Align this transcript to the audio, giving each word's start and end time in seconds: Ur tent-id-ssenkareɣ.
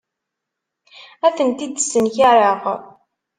Ur 1.25 1.31
tent-id-ssenkareɣ. 1.37 2.61